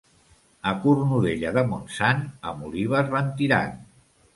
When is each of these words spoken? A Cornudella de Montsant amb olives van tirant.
A 0.71 0.73
Cornudella 0.85 1.53
de 1.59 1.65
Montsant 1.75 2.27
amb 2.55 2.67
olives 2.73 3.17
van 3.17 3.33
tirant. 3.41 3.83